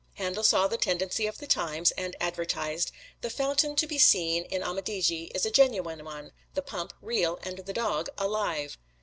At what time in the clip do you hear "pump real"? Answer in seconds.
6.63-7.37